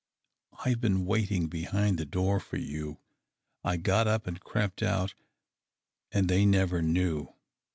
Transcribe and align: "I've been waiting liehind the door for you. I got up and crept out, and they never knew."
"I've 0.65 0.81
been 0.81 1.05
waiting 1.05 1.47
liehind 1.51 1.97
the 1.97 2.05
door 2.07 2.39
for 2.39 2.57
you. 2.57 2.97
I 3.63 3.77
got 3.77 4.07
up 4.07 4.25
and 4.25 4.41
crept 4.41 4.81
out, 4.81 5.13
and 6.11 6.27
they 6.27 6.43
never 6.43 6.81
knew." 6.81 7.35